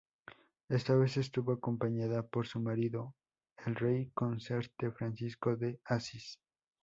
[0.67, 3.13] Esta vez estuvo acompañada por su marido,
[3.67, 6.39] el rey consorte Francisco de Asís.